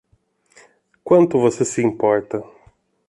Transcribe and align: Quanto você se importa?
Quanto 1.03 1.37
você 1.39 1.63
se 1.63 1.79
importa? 1.83 2.43